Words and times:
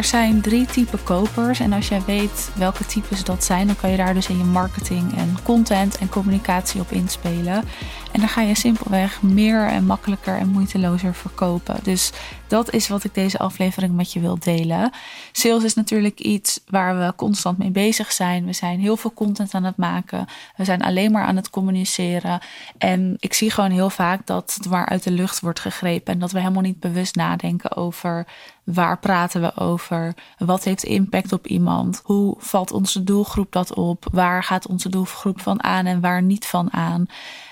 Er 0.00 0.06
zijn 0.06 0.40
drie 0.40 0.66
type 0.66 0.96
kopers 0.96 1.60
en 1.60 1.72
als 1.72 1.88
jij 1.88 2.02
weet 2.06 2.50
welke 2.54 2.86
types 2.86 3.24
dat 3.24 3.44
zijn, 3.44 3.66
dan 3.66 3.76
kan 3.76 3.90
je 3.90 3.96
daar 3.96 4.14
dus 4.14 4.28
in 4.28 4.38
je 4.38 4.44
marketing 4.44 5.16
en 5.16 5.36
content 5.42 5.98
en 5.98 6.08
communicatie 6.08 6.80
op 6.80 6.90
inspelen. 6.90 7.64
En 8.12 8.20
dan 8.20 8.28
ga 8.28 8.40
je 8.40 8.54
simpelweg 8.54 9.22
meer 9.22 9.66
en 9.66 9.86
makkelijker 9.86 10.36
en 10.36 10.48
moeitelozer 10.48 11.14
verkopen. 11.14 11.76
Dus 11.82 12.12
dat 12.46 12.72
is 12.72 12.88
wat 12.88 13.04
ik 13.04 13.14
deze 13.14 13.38
aflevering 13.38 13.94
met 13.94 14.12
je 14.12 14.20
wil 14.20 14.38
delen. 14.38 14.92
Sales 15.32 15.64
is 15.64 15.74
natuurlijk 15.74 16.20
iets 16.20 16.60
waar 16.66 16.98
we 16.98 17.12
constant 17.16 17.58
mee 17.58 17.70
bezig 17.70 18.12
zijn. 18.12 18.46
We 18.46 18.52
zijn 18.52 18.80
heel 18.80 18.96
veel 18.96 19.12
content 19.12 19.54
aan 19.54 19.64
het 19.64 19.76
maken. 19.76 20.26
We 20.56 20.64
zijn 20.64 20.82
alleen 20.82 21.12
maar 21.12 21.24
aan 21.24 21.36
het 21.36 21.50
communiceren. 21.50 22.40
En 22.78 23.16
ik 23.18 23.34
zie 23.34 23.50
gewoon 23.50 23.70
heel 23.70 23.90
vaak 23.90 24.26
dat 24.26 24.54
het 24.54 24.70
maar 24.70 24.86
uit 24.86 25.02
de 25.02 25.10
lucht 25.10 25.40
wordt 25.40 25.60
gegrepen. 25.60 26.12
En 26.12 26.18
dat 26.18 26.32
we 26.32 26.38
helemaal 26.38 26.62
niet 26.62 26.80
bewust 26.80 27.14
nadenken 27.14 27.76
over 27.76 28.26
waar 28.64 28.98
praten 28.98 29.40
we 29.40 29.56
over? 29.56 30.14
Wat 30.38 30.64
heeft 30.64 30.82
impact 30.82 31.32
op 31.32 31.46
iemand? 31.46 32.00
Hoe 32.04 32.34
valt 32.38 32.72
onze 32.72 33.04
doelgroep 33.04 33.52
dat 33.52 33.74
op? 33.74 34.06
Waar 34.12 34.44
gaat 34.44 34.66
onze 34.66 34.88
doelgroep 34.88 35.40
van 35.40 35.62
aan 35.62 35.86
en 35.86 36.00
waar 36.00 36.22
niet 36.22 36.46
van 36.46 36.72
aan? 36.72 37.06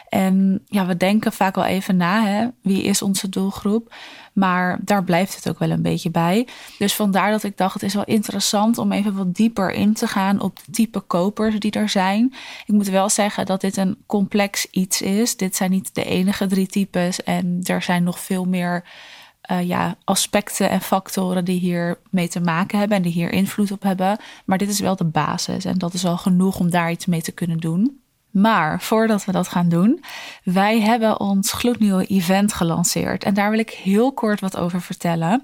En 0.08 0.62
ja, 0.66 0.86
we 0.86 0.96
denken 0.96 1.32
vaak 1.32 1.54
wel 1.54 1.64
even 1.64 1.96
na, 1.96 2.24
hè? 2.24 2.46
wie 2.62 2.82
is 2.82 3.02
onze 3.02 3.28
doelgroep? 3.28 3.94
Maar 4.32 4.78
daar 4.84 5.04
blijft 5.04 5.34
het 5.34 5.48
ook 5.48 5.58
wel 5.58 5.70
een 5.70 5.82
beetje 5.82 6.10
bij. 6.10 6.46
Dus 6.78 6.94
vandaar 6.94 7.30
dat 7.30 7.42
ik 7.42 7.56
dacht, 7.56 7.74
het 7.74 7.82
is 7.82 7.94
wel 7.94 8.04
interessant 8.04 8.78
om 8.78 8.92
even 8.92 9.14
wat 9.16 9.34
dieper 9.34 9.72
in 9.72 9.92
te 9.92 10.06
gaan 10.06 10.40
op 10.40 10.56
de 10.56 10.72
type 10.72 11.00
kopers 11.00 11.58
die 11.58 11.70
er 11.70 11.88
zijn. 11.88 12.34
Ik 12.66 12.74
moet 12.74 12.88
wel 12.88 13.08
zeggen 13.08 13.46
dat 13.46 13.60
dit 13.60 13.76
een 13.76 13.96
complex 14.06 14.66
iets 14.70 15.02
is. 15.02 15.36
Dit 15.36 15.56
zijn 15.56 15.70
niet 15.70 15.94
de 15.94 16.04
enige 16.04 16.46
drie 16.46 16.66
types 16.66 17.22
en 17.22 17.60
er 17.64 17.82
zijn 17.82 18.02
nog 18.02 18.18
veel 18.18 18.44
meer 18.44 18.84
uh, 19.50 19.62
ja, 19.62 19.96
aspecten 20.04 20.70
en 20.70 20.80
factoren 20.80 21.44
die 21.44 21.60
hier 21.60 21.98
mee 22.10 22.28
te 22.28 22.40
maken 22.40 22.78
hebben 22.78 22.96
en 22.96 23.02
die 23.02 23.12
hier 23.12 23.32
invloed 23.32 23.72
op 23.72 23.82
hebben. 23.82 24.18
Maar 24.44 24.58
dit 24.58 24.68
is 24.68 24.80
wel 24.80 24.96
de 24.96 25.04
basis 25.04 25.64
en 25.64 25.78
dat 25.78 25.94
is 25.94 26.04
al 26.04 26.18
genoeg 26.18 26.58
om 26.58 26.70
daar 26.70 26.90
iets 26.90 27.06
mee 27.06 27.22
te 27.22 27.32
kunnen 27.32 27.58
doen. 27.58 28.00
Maar 28.30 28.82
voordat 28.82 29.24
we 29.24 29.32
dat 29.32 29.48
gaan 29.48 29.68
doen, 29.68 30.04
wij 30.44 30.80
hebben 30.80 31.20
ons 31.20 31.52
gloednieuwe 31.52 32.06
event 32.06 32.52
gelanceerd. 32.52 33.24
En 33.24 33.34
daar 33.34 33.50
wil 33.50 33.58
ik 33.58 33.70
heel 33.70 34.12
kort 34.12 34.40
wat 34.40 34.56
over 34.56 34.80
vertellen. 34.80 35.42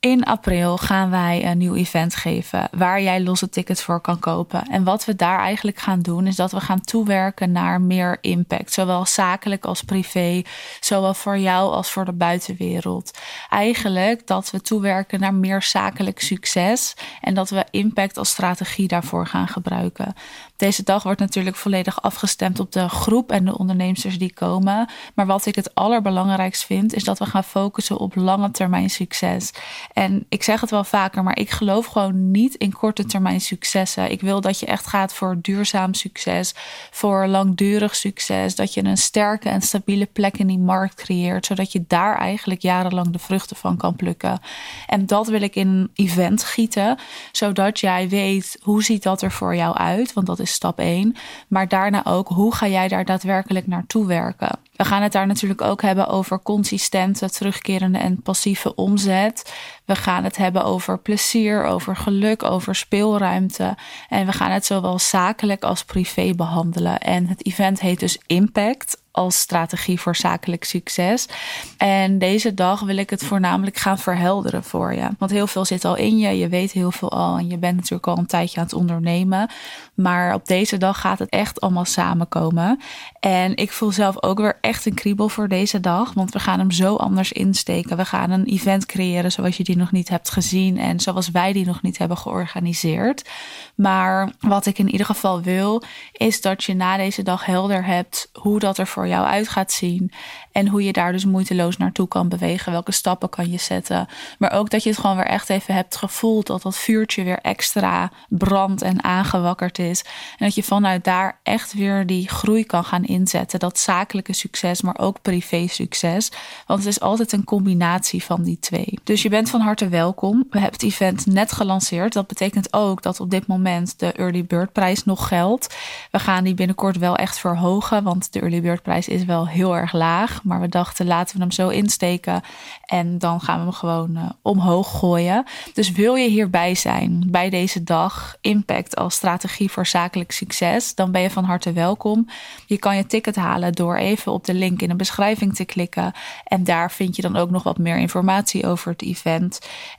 In 0.00 0.24
april 0.24 0.76
gaan 0.76 1.10
wij 1.10 1.46
een 1.46 1.58
nieuw 1.58 1.74
event 1.74 2.14
geven 2.14 2.68
waar 2.76 3.02
jij 3.02 3.22
losse 3.22 3.48
tickets 3.48 3.82
voor 3.82 4.00
kan 4.00 4.18
kopen. 4.18 4.66
En 4.66 4.84
wat 4.84 5.04
we 5.04 5.16
daar 5.16 5.38
eigenlijk 5.38 5.78
gaan 5.78 6.00
doen, 6.00 6.26
is 6.26 6.36
dat 6.36 6.52
we 6.52 6.60
gaan 6.60 6.80
toewerken 6.80 7.52
naar 7.52 7.80
meer 7.80 8.18
impact. 8.20 8.72
Zowel 8.72 9.06
zakelijk 9.06 9.64
als 9.64 9.82
privé, 9.82 10.42
zowel 10.80 11.14
voor 11.14 11.38
jou 11.38 11.72
als 11.72 11.90
voor 11.90 12.04
de 12.04 12.12
buitenwereld. 12.12 13.18
Eigenlijk 13.48 14.26
dat 14.26 14.50
we 14.50 14.60
toewerken 14.60 15.20
naar 15.20 15.34
meer 15.34 15.62
zakelijk 15.62 16.20
succes 16.20 16.94
en 17.20 17.34
dat 17.34 17.50
we 17.50 17.64
impact 17.70 18.16
als 18.18 18.28
strategie 18.28 18.88
daarvoor 18.88 19.26
gaan 19.26 19.48
gebruiken. 19.48 20.14
Deze 20.60 20.82
dag 20.82 21.02
wordt 21.02 21.20
natuurlijk 21.20 21.56
volledig 21.56 22.02
afgestemd 22.02 22.60
op 22.60 22.72
de 22.72 22.88
groep 22.88 23.32
en 23.32 23.44
de 23.44 23.58
ondernemers 23.58 24.18
die 24.18 24.32
komen. 24.32 24.88
Maar 25.14 25.26
wat 25.26 25.46
ik 25.46 25.54
het 25.54 25.74
allerbelangrijkst 25.74 26.64
vind, 26.64 26.94
is 26.94 27.04
dat 27.04 27.18
we 27.18 27.26
gaan 27.26 27.44
focussen 27.44 27.98
op 27.98 28.14
lange 28.14 28.50
termijn 28.50 28.90
succes. 28.90 29.50
En 29.92 30.26
ik 30.28 30.42
zeg 30.42 30.60
het 30.60 30.70
wel 30.70 30.84
vaker, 30.84 31.22
maar 31.22 31.38
ik 31.38 31.50
geloof 31.50 31.86
gewoon 31.86 32.30
niet 32.30 32.54
in 32.54 32.72
korte 32.72 33.04
termijn 33.04 33.40
successen. 33.40 34.10
Ik 34.10 34.20
wil 34.20 34.40
dat 34.40 34.60
je 34.60 34.66
echt 34.66 34.86
gaat 34.86 35.14
voor 35.14 35.38
duurzaam 35.40 35.94
succes, 35.94 36.54
voor 36.90 37.26
langdurig 37.26 37.94
succes. 37.94 38.54
Dat 38.54 38.74
je 38.74 38.84
een 38.84 38.98
sterke 38.98 39.48
en 39.48 39.62
stabiele 39.62 40.06
plek 40.06 40.38
in 40.38 40.46
die 40.46 40.58
markt 40.58 40.94
creëert, 40.94 41.46
zodat 41.46 41.72
je 41.72 41.84
daar 41.86 42.18
eigenlijk 42.18 42.62
jarenlang 42.62 43.10
de 43.10 43.18
vruchten 43.18 43.56
van 43.56 43.76
kan 43.76 43.96
plukken. 43.96 44.40
En 44.86 45.06
dat 45.06 45.28
wil 45.28 45.42
ik 45.42 45.56
in 45.56 45.68
een 45.68 45.90
event 45.94 46.44
gieten, 46.44 46.98
zodat 47.32 47.80
jij 47.80 48.08
weet 48.08 48.58
hoe 48.62 48.82
ziet 48.82 49.02
dat 49.02 49.22
er 49.22 49.32
voor 49.32 49.56
jou 49.56 49.76
uit, 49.76 50.12
want 50.12 50.26
dat 50.26 50.38
is 50.38 50.48
stap 50.50 50.78
1. 50.78 51.16
Maar 51.48 51.68
daarna 51.68 52.04
ook, 52.04 52.28
hoe 52.28 52.54
ga 52.54 52.66
jij 52.68 52.88
daar 52.88 53.04
daadwerkelijk 53.04 53.66
naartoe 53.66 54.06
werken? 54.06 54.58
We 54.76 54.84
gaan 54.84 55.02
het 55.02 55.12
daar 55.12 55.26
natuurlijk 55.26 55.62
ook 55.62 55.82
hebben 55.82 56.08
over 56.08 56.42
consistente, 56.42 57.30
terugkerende 57.30 57.98
en 57.98 58.22
passieve 58.22 58.74
omzet. 58.74 59.54
We 59.90 59.96
gaan 59.96 60.24
het 60.24 60.36
hebben 60.36 60.64
over 60.64 60.98
plezier, 60.98 61.64
over 61.64 61.96
geluk, 61.96 62.42
over 62.42 62.74
speelruimte. 62.74 63.76
En 64.08 64.26
we 64.26 64.32
gaan 64.32 64.50
het 64.50 64.66
zowel 64.66 64.98
zakelijk 64.98 65.64
als 65.64 65.84
privé 65.84 66.34
behandelen. 66.34 66.98
En 66.98 67.26
het 67.26 67.46
event 67.46 67.80
heet 67.80 68.00
dus 68.00 68.18
Impact 68.26 68.96
als 69.12 69.38
strategie 69.38 70.00
voor 70.00 70.16
zakelijk 70.16 70.64
succes. 70.64 71.28
En 71.76 72.18
deze 72.18 72.54
dag 72.54 72.80
wil 72.80 72.96
ik 72.96 73.10
het 73.10 73.24
voornamelijk 73.24 73.76
gaan 73.76 73.98
verhelderen 73.98 74.64
voor 74.64 74.94
je. 74.94 75.08
Want 75.18 75.30
heel 75.30 75.46
veel 75.46 75.64
zit 75.64 75.84
al 75.84 75.96
in 75.96 76.18
je, 76.18 76.38
je 76.38 76.48
weet 76.48 76.72
heel 76.72 76.92
veel 76.92 77.10
al 77.10 77.38
en 77.38 77.48
je 77.48 77.58
bent 77.58 77.76
natuurlijk 77.76 78.06
al 78.06 78.18
een 78.18 78.26
tijdje 78.26 78.58
aan 78.58 78.64
het 78.64 78.74
ondernemen. 78.74 79.50
Maar 79.94 80.34
op 80.34 80.46
deze 80.46 80.76
dag 80.76 81.00
gaat 81.00 81.18
het 81.18 81.28
echt 81.28 81.60
allemaal 81.60 81.84
samenkomen. 81.84 82.80
En 83.20 83.56
ik 83.56 83.72
voel 83.72 83.92
zelf 83.92 84.22
ook 84.22 84.38
weer 84.38 84.58
echt 84.60 84.86
een 84.86 84.94
kriebel 84.94 85.28
voor 85.28 85.48
deze 85.48 85.80
dag, 85.80 86.12
want 86.12 86.32
we 86.32 86.38
gaan 86.38 86.58
hem 86.58 86.70
zo 86.70 86.96
anders 86.96 87.32
insteken. 87.32 87.96
We 87.96 88.04
gaan 88.04 88.30
een 88.30 88.44
event 88.44 88.86
creëren 88.86 89.32
zoals 89.32 89.56
je 89.56 89.64
die 89.64 89.76
nog 89.80 89.92
niet 89.92 90.08
hebt 90.08 90.30
gezien 90.30 90.78
en 90.78 91.00
zoals 91.00 91.30
wij 91.30 91.52
die 91.52 91.66
nog 91.66 91.82
niet 91.82 91.98
hebben 91.98 92.16
georganiseerd. 92.16 93.28
Maar 93.74 94.32
wat 94.40 94.66
ik 94.66 94.78
in 94.78 94.90
ieder 94.90 95.06
geval 95.06 95.42
wil, 95.42 95.82
is 96.12 96.40
dat 96.40 96.64
je 96.64 96.74
na 96.74 96.96
deze 96.96 97.22
dag 97.22 97.44
helder 97.44 97.84
hebt 97.84 98.30
hoe 98.32 98.58
dat 98.58 98.78
er 98.78 98.86
voor 98.86 99.08
jou 99.08 99.26
uit 99.26 99.48
gaat 99.48 99.72
zien. 99.72 100.12
En 100.52 100.68
hoe 100.68 100.84
je 100.84 100.92
daar 100.92 101.12
dus 101.12 101.24
moeiteloos 101.24 101.76
naartoe 101.76 102.08
kan 102.08 102.28
bewegen. 102.28 102.72
Welke 102.72 102.92
stappen 102.92 103.28
kan 103.28 103.50
je 103.50 103.58
zetten. 103.58 104.06
Maar 104.38 104.52
ook 104.52 104.70
dat 104.70 104.82
je 104.82 104.90
het 104.90 104.98
gewoon 104.98 105.16
weer 105.16 105.26
echt 105.26 105.50
even 105.50 105.74
hebt 105.74 105.96
gevoeld. 105.96 106.46
Dat 106.46 106.62
dat 106.62 106.76
vuurtje 106.76 107.22
weer 107.22 107.38
extra 107.38 108.10
brandt 108.28 108.82
en 108.82 109.04
aangewakkerd 109.04 109.78
is. 109.78 110.04
En 110.38 110.46
dat 110.46 110.54
je 110.54 110.62
vanuit 110.62 111.04
daar 111.04 111.38
echt 111.42 111.72
weer 111.72 112.06
die 112.06 112.28
groei 112.28 112.64
kan 112.64 112.84
gaan 112.84 113.04
inzetten. 113.04 113.58
Dat 113.58 113.78
zakelijke 113.78 114.32
succes, 114.32 114.82
maar 114.82 114.98
ook 114.98 115.22
privé 115.22 115.66
succes. 115.66 116.30
Want 116.66 116.78
het 116.78 116.88
is 116.88 117.00
altijd 117.00 117.32
een 117.32 117.44
combinatie 117.44 118.24
van 118.24 118.42
die 118.42 118.58
twee. 118.58 118.98
Dus 119.04 119.22
je 119.22 119.28
bent 119.28 119.50
van 119.50 119.59
harte 119.60 119.88
welkom. 119.88 120.46
We 120.50 120.58
hebben 120.58 120.80
het 120.80 120.82
event 120.82 121.26
net 121.26 121.52
gelanceerd. 121.52 122.12
Dat 122.12 122.26
betekent 122.26 122.72
ook 122.72 123.02
dat 123.02 123.20
op 123.20 123.30
dit 123.30 123.46
moment 123.46 123.98
de 123.98 124.12
Early 124.12 124.44
Bird 124.44 124.72
prijs 124.72 125.04
nog 125.04 125.28
geldt. 125.28 125.76
We 126.10 126.18
gaan 126.18 126.44
die 126.44 126.54
binnenkort 126.54 126.98
wel 126.98 127.16
echt 127.16 127.38
verhogen. 127.38 128.02
Want 128.02 128.32
de 128.32 128.40
Early 128.40 128.60
Bird 128.60 128.82
prijs 128.82 129.08
is 129.08 129.24
wel 129.24 129.48
heel 129.48 129.76
erg 129.76 129.92
laag. 129.92 130.44
Maar 130.44 130.60
we 130.60 130.68
dachten, 130.68 131.06
laten 131.06 131.36
we 131.36 131.42
hem 131.42 131.50
zo 131.50 131.68
insteken. 131.68 132.42
En 132.84 133.18
dan 133.18 133.40
gaan 133.40 133.56
we 133.56 133.62
hem 133.62 133.72
gewoon 133.72 134.10
uh, 134.16 134.30
omhoog 134.42 134.98
gooien. 134.98 135.44
Dus 135.74 135.90
wil 135.90 136.14
je 136.14 136.28
hierbij 136.28 136.74
zijn 136.74 137.24
bij 137.28 137.50
deze 137.50 137.84
dag, 137.84 138.36
Impact 138.40 138.96
als 138.96 139.14
strategie 139.14 139.70
voor 139.70 139.86
zakelijk 139.86 140.32
succes, 140.32 140.94
dan 140.94 141.12
ben 141.12 141.20
je 141.20 141.30
van 141.30 141.44
harte 141.44 141.72
welkom. 141.72 142.28
Je 142.66 142.78
kan 142.78 142.96
je 142.96 143.06
ticket 143.06 143.36
halen 143.36 143.72
door 143.72 143.96
even 143.96 144.32
op 144.32 144.44
de 144.44 144.54
link 144.54 144.82
in 144.82 144.88
de 144.88 144.94
beschrijving 144.94 145.54
te 145.54 145.64
klikken. 145.64 146.12
En 146.44 146.64
daar 146.64 146.90
vind 146.90 147.16
je 147.16 147.22
dan 147.22 147.36
ook 147.36 147.50
nog 147.50 147.62
wat 147.62 147.78
meer 147.78 147.96
informatie 147.96 148.66
over 148.66 148.92
het 148.92 149.02
event 149.02 149.49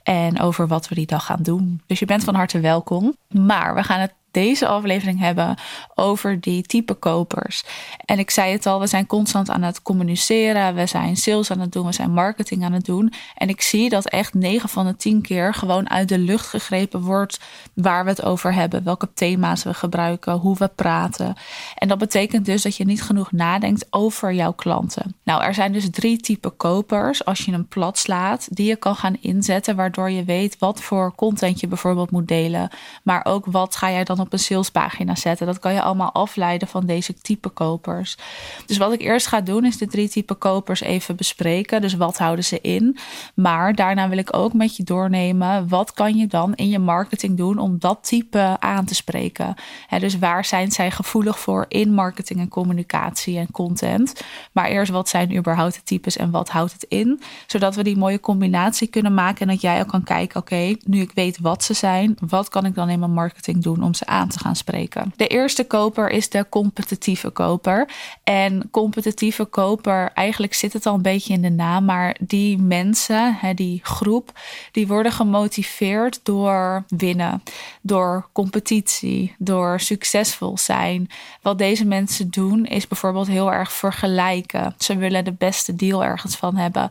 en 0.04 0.40
over 0.40 0.68
wat 0.68 0.88
we 0.88 0.96
die 0.96 1.06
dag 1.06 1.26
gaan 1.26 1.44
doen. 1.44 1.82
Dus 1.88 2.00
je 2.00 2.06
bent 2.06 2.24
van 2.24 2.36
harte 2.36 2.60
welkom. 2.60 3.16
Maar 3.28 3.76
we 3.76 3.84
gaan 3.84 4.00
het 4.00 4.14
deze 4.32 4.68
aflevering 4.68 5.20
hebben 5.20 5.56
over 5.96 6.42
die 6.42 6.62
type 6.62 6.94
kopers. 6.94 7.64
En 8.06 8.20
ik 8.20 8.30
zei 8.30 8.52
het 8.52 8.66
al, 8.66 8.80
we 8.80 8.88
zijn 8.88 9.06
constant 9.06 9.50
aan 9.50 9.62
het 9.62 9.82
communiceren, 9.82 10.76
we 10.76 10.86
zijn 10.86 11.18
sales 11.18 11.52
aan 11.52 11.60
het 11.60 11.72
doen, 11.72 11.86
we 11.86 11.94
zijn 11.94 12.14
marketing 12.14 12.64
aan 12.64 12.74
het 12.74 12.86
doen. 12.86 13.14
En 13.36 13.50
ik 13.50 13.62
zie 13.62 13.90
dat 13.90 14.10
echt 14.10 14.34
9 14.34 14.70
van 14.70 14.86
de 14.86 14.96
10 14.96 15.22
keer 15.22 15.54
gewoon 15.54 15.90
uit 15.90 16.10
de 16.10 16.18
lucht 16.18 16.48
gegrepen 16.48 17.02
wordt 17.02 17.40
waar 17.74 18.04
we 18.04 18.10
het 18.10 18.24
over 18.24 18.54
hebben, 18.54 18.84
welke 18.84 19.14
thema's 19.14 19.64
we 19.64 19.74
gebruiken, 19.74 20.34
hoe 20.34 20.58
we 20.58 20.68
praten. 20.68 21.36
En 21.76 21.88
dat 21.88 21.98
betekent 21.98 22.46
dus 22.46 22.62
dat 22.62 22.76
je 22.76 22.86
niet 22.86 23.04
genoeg 23.04 23.32
nadenkt 23.32 23.88
over 23.90 24.34
jouw 24.34 24.54
klanten. 24.54 25.16
Nou, 25.24 25.44
er 25.44 25.54
zijn 25.54 25.72
dus 25.72 25.90
drie 25.90 26.18
type 26.18 26.50
kopers 26.50 27.26
als 27.26 27.46
je 27.46 27.52
een 27.52 27.68
plat 27.68 27.98
slaat, 27.98 28.48
die 28.56 28.68
je 28.68 28.76
kan 28.76 28.96
gaan 28.96 29.18
inzetten, 29.22 29.76
waardoor 29.76 30.10
je 30.10 30.24
weet 30.24 30.58
wat 30.60 30.82
voor 30.82 31.16
content 31.16 31.60
je 31.60 31.68
bijvoorbeeld 31.68 32.12
moet 32.12 32.28
delen, 32.28 32.70
maar 33.04 33.26
ook 33.26 33.46
wat 33.46 33.76
ga 33.76 33.92
jij 33.92 34.04
dan 34.04 34.20
op 34.22 34.34
een 34.34 34.40
salespagina 34.40 35.16
zetten. 35.16 35.46
Dat 35.46 35.60
kan 35.60 35.74
je 35.74 35.82
allemaal 35.82 36.12
afleiden 36.12 36.68
van 36.68 36.86
deze 36.86 37.14
type 37.14 37.50
kopers. 37.50 38.18
Dus 38.66 38.78
wat 38.78 38.94
ik 38.94 39.02
eerst 39.02 39.28
ga 39.28 39.42
doen 39.42 39.66
is 39.66 39.78
de 39.78 39.88
drie 39.88 40.10
type 40.10 40.34
kopers 40.34 40.82
even 40.82 41.16
bespreken. 41.16 41.82
Dus 41.82 41.94
wat 41.94 42.18
houden 42.18 42.46
ze 42.46 42.62
in? 42.62 42.98
Maar 43.36 43.76
daarna 43.76 44.10
wil 44.10 44.18
ik 44.18 44.36
ook 44.36 44.54
met 44.54 44.76
je 44.76 44.84
doornemen. 44.84 45.68
Wat 45.68 45.94
kan 45.94 46.16
je 46.18 46.28
dan 46.28 46.56
in 46.56 46.70
je 46.70 46.80
marketing 46.80 47.38
doen 47.38 47.58
om 47.58 47.80
dat 47.80 47.98
type 48.02 48.56
aan 48.60 48.86
te 48.86 48.96
spreken? 48.96 49.56
dus 50.00 50.20
waar 50.20 50.46
zijn 50.46 50.72
zij 50.72 50.92
gevoelig 50.92 51.40
voor 51.40 51.66
in 51.68 51.94
marketing 51.94 52.40
en 52.40 52.48
communicatie 52.48 53.38
en 53.38 53.52
content? 53.52 54.24
Maar 54.52 54.68
eerst 54.68 54.92
wat 54.92 55.10
zijn 55.10 55.38
überhaupt 55.38 55.76
de 55.76 55.84
types 55.84 56.18
en 56.18 56.32
wat 56.32 56.50
houdt 56.50 56.74
het 56.74 56.86
in? 56.90 57.22
Zodat 57.48 57.76
we 57.76 57.84
die 57.84 57.98
mooie 57.98 58.20
combinatie 58.20 58.88
kunnen 58.88 59.14
maken 59.14 59.42
en 59.42 59.48
dat 59.48 59.62
jij 59.62 59.80
ook 59.80 59.88
kan 59.88 60.04
kijken, 60.04 60.40
oké, 60.40 60.76
nu 60.86 61.02
ik 61.02 61.12
weet 61.14 61.40
wat 61.40 61.64
ze 61.64 61.74
zijn, 61.74 62.18
wat 62.28 62.50
kan 62.50 62.66
ik 62.66 62.76
dan 62.76 62.90
in 62.90 63.00
mijn 63.00 63.14
marketing 63.14 63.64
doen 63.64 63.84
om 63.84 63.94
ze 63.94 64.06
aan 64.12 64.28
te 64.28 64.40
gaan 64.40 64.56
spreken. 64.56 65.14
De 65.16 65.28
eerste 65.28 65.64
koper 65.64 66.10
is 66.10 66.30
de 66.30 66.46
competitieve 66.50 67.30
koper. 67.30 67.90
En 68.24 68.70
competitieve 68.72 69.46
koper, 69.46 70.12
eigenlijk 70.14 70.54
zit 70.54 70.74
het 70.74 70.86
al 70.86 70.94
een 70.94 71.02
beetje 71.02 71.34
in 71.34 71.42
de 71.42 71.50
naam, 71.50 71.86
maar 71.86 72.16
die 72.20 72.58
mensen, 72.58 73.38
die 73.56 73.80
groep, 73.84 74.40
die 74.72 74.88
worden 74.88 75.12
gemotiveerd 75.12 76.20
door 76.24 76.84
winnen, 76.88 77.44
door 77.82 78.28
competitie, 78.34 79.36
door 79.38 79.80
succesvol 79.80 80.58
zijn. 80.58 81.10
Wat 81.42 81.58
deze 81.58 81.86
mensen 81.86 82.30
doen 82.30 82.66
is 82.66 82.88
bijvoorbeeld 82.88 83.28
heel 83.28 83.54
erg 83.54 83.72
vergelijken. 83.72 84.76
Ze 84.78 84.98
willen 84.98 85.24
de 85.24 85.34
beste 85.34 85.76
deal 85.76 86.04
ergens 86.04 86.36
van 86.36 86.56
hebben. 86.56 86.90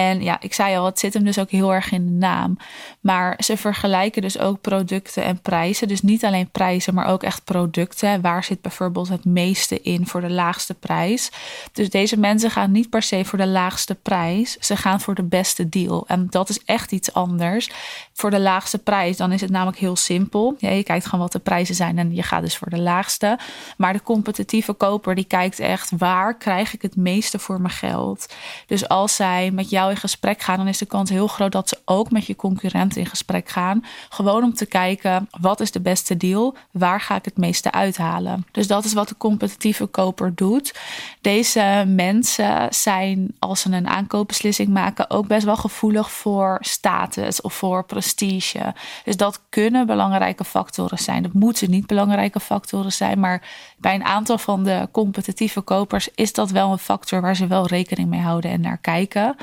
En 0.00 0.22
ja, 0.22 0.36
ik 0.40 0.54
zei 0.54 0.76
al, 0.76 0.84
het 0.84 0.98
zit 0.98 1.14
hem 1.14 1.24
dus 1.24 1.38
ook 1.38 1.50
heel 1.50 1.74
erg 1.74 1.92
in 1.92 2.04
de 2.04 2.26
naam. 2.26 2.56
Maar 3.00 3.34
ze 3.44 3.56
vergelijken 3.56 4.22
dus 4.22 4.38
ook 4.38 4.60
producten 4.60 5.22
en 5.22 5.40
prijzen. 5.40 5.88
Dus 5.88 6.02
niet 6.02 6.24
alleen 6.24 6.50
prijzen, 6.50 6.94
maar 6.94 7.06
ook 7.06 7.22
echt 7.22 7.44
producten. 7.44 8.20
Waar 8.20 8.44
zit 8.44 8.60
bijvoorbeeld 8.60 9.08
het 9.08 9.24
meeste 9.24 9.80
in 9.80 10.06
voor 10.06 10.20
de 10.20 10.30
laagste 10.30 10.74
prijs? 10.74 11.30
Dus 11.72 11.90
deze 11.90 12.18
mensen 12.18 12.50
gaan 12.50 12.72
niet 12.72 12.90
per 12.90 13.02
se 13.02 13.24
voor 13.24 13.38
de 13.38 13.46
laagste 13.46 13.94
prijs. 13.94 14.56
Ze 14.60 14.76
gaan 14.76 15.00
voor 15.00 15.14
de 15.14 15.22
beste 15.22 15.68
deal. 15.68 16.04
En 16.06 16.26
dat 16.30 16.48
is 16.48 16.64
echt 16.64 16.92
iets 16.92 17.12
anders. 17.12 17.70
Voor 18.12 18.30
de 18.30 18.40
laagste 18.40 18.78
prijs, 18.78 19.16
dan 19.16 19.32
is 19.32 19.40
het 19.40 19.50
namelijk 19.50 19.78
heel 19.78 19.96
simpel. 19.96 20.56
Je 20.58 20.82
kijkt 20.82 21.04
gewoon 21.04 21.20
wat 21.20 21.32
de 21.32 21.38
prijzen 21.38 21.74
zijn 21.74 21.98
en 21.98 22.14
je 22.14 22.22
gaat 22.22 22.42
dus 22.42 22.56
voor 22.56 22.70
de 22.70 22.80
laagste. 22.80 23.38
Maar 23.76 23.92
de 23.92 24.02
competitieve 24.02 24.72
koper, 24.72 25.14
die 25.14 25.24
kijkt 25.24 25.58
echt 25.58 25.92
waar 25.98 26.36
krijg 26.36 26.74
ik 26.74 26.82
het 26.82 26.96
meeste 26.96 27.38
voor 27.38 27.60
mijn 27.60 27.74
geld. 27.74 28.34
Dus 28.66 28.88
als 28.88 29.14
zij 29.16 29.50
met 29.50 29.70
jou 29.70 29.89
in 29.90 29.96
gesprek 29.96 30.42
gaan, 30.42 30.56
dan 30.56 30.68
is 30.68 30.78
de 30.78 30.86
kans 30.86 31.10
heel 31.10 31.26
groot 31.26 31.52
dat 31.52 31.68
ze 31.68 31.78
ook 31.84 32.10
met 32.10 32.26
je 32.26 32.36
concurrent 32.36 32.96
in 32.96 33.06
gesprek 33.06 33.48
gaan. 33.48 33.84
Gewoon 34.08 34.42
om 34.42 34.54
te 34.54 34.66
kijken, 34.66 35.28
wat 35.40 35.60
is 35.60 35.70
de 35.70 35.80
beste 35.80 36.16
deal? 36.16 36.56
Waar 36.70 37.00
ga 37.00 37.14
ik 37.16 37.24
het 37.24 37.36
meeste 37.36 37.72
uithalen? 37.72 38.46
Dus 38.52 38.66
dat 38.66 38.84
is 38.84 38.92
wat 38.92 39.08
de 39.08 39.16
competitieve 39.16 39.86
koper 39.86 40.34
doet. 40.34 40.78
Deze 41.20 41.84
mensen 41.86 42.66
zijn, 42.70 43.34
als 43.38 43.60
ze 43.60 43.72
een 43.72 43.88
aankoopbeslissing 43.88 44.68
maken, 44.68 45.10
ook 45.10 45.26
best 45.26 45.44
wel 45.44 45.56
gevoelig 45.56 46.10
voor 46.10 46.58
status 46.60 47.40
of 47.40 47.54
voor 47.54 47.84
prestige. 47.84 48.74
Dus 49.04 49.16
dat 49.16 49.40
kunnen 49.48 49.86
belangrijke 49.86 50.44
factoren 50.44 50.98
zijn. 50.98 51.22
Dat 51.22 51.32
moeten 51.32 51.70
niet 51.70 51.86
belangrijke 51.86 52.40
factoren 52.40 52.92
zijn, 52.92 53.20
maar 53.20 53.42
bij 53.76 53.94
een 53.94 54.04
aantal 54.04 54.38
van 54.38 54.64
de 54.64 54.88
competitieve 54.92 55.60
kopers 55.60 56.08
is 56.14 56.32
dat 56.32 56.50
wel 56.50 56.72
een 56.72 56.78
factor 56.78 57.20
waar 57.20 57.36
ze 57.36 57.46
wel 57.46 57.66
rekening 57.66 58.08
mee 58.08 58.20
houden 58.20 58.50
en 58.50 58.60
naar 58.60 58.78
kijken. 58.78 59.36